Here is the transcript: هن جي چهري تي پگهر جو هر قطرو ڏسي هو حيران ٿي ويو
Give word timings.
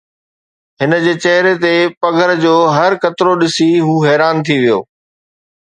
هن 0.79 0.91
جي 1.03 1.13
چهري 1.23 1.53
تي 1.63 1.73
پگهر 2.01 2.31
جو 2.43 2.55
هر 2.77 2.91
قطرو 3.03 3.33
ڏسي 3.41 3.69
هو 3.85 3.93
حيران 4.07 4.35
ٿي 4.45 4.55
ويو 4.63 4.79